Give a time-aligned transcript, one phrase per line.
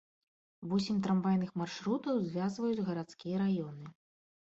[0.69, 3.93] Восем трамвайных маршрутаў звязваюць гарадскія раёны.